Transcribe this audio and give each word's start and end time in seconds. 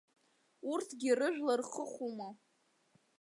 Урҭгьы 0.71 1.11
рыжәла 1.17 1.55
рхыхума? 1.59 2.29